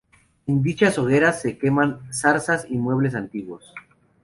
[0.47, 3.75] En dichas hogueras se queman zarzas y muebles antiguos.